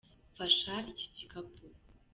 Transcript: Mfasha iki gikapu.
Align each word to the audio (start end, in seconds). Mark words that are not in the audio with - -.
Mfasha 0.33 0.73
iki 0.91 1.05
gikapu. 1.17 1.65